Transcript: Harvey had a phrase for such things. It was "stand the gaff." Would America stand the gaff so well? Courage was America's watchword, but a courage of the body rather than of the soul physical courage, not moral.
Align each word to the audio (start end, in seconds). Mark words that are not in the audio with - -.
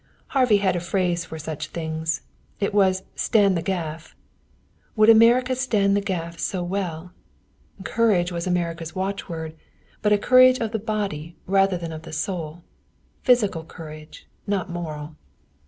Harvey 0.29 0.57
had 0.57 0.75
a 0.75 0.79
phrase 0.79 1.25
for 1.25 1.37
such 1.37 1.67
things. 1.67 2.23
It 2.59 2.73
was 2.73 3.03
"stand 3.13 3.55
the 3.55 3.61
gaff." 3.61 4.15
Would 4.95 5.11
America 5.11 5.53
stand 5.55 5.95
the 5.95 6.01
gaff 6.01 6.39
so 6.39 6.63
well? 6.63 7.11
Courage 7.83 8.31
was 8.31 8.47
America's 8.47 8.95
watchword, 8.95 9.55
but 10.01 10.11
a 10.11 10.17
courage 10.17 10.57
of 10.57 10.71
the 10.71 10.79
body 10.79 11.35
rather 11.45 11.77
than 11.77 11.91
of 11.91 12.01
the 12.01 12.13
soul 12.13 12.63
physical 13.21 13.63
courage, 13.63 14.27
not 14.47 14.71
moral. 14.71 15.17